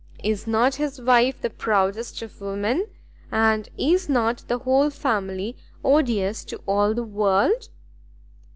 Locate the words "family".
4.89-5.55